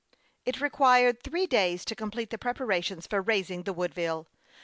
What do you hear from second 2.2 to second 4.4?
the preparations for raising the Woodville.